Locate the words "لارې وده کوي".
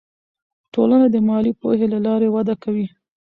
2.05-2.87